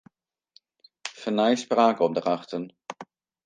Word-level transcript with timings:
Fernij 1.13 1.55
spraakopdrachten. 1.55 2.75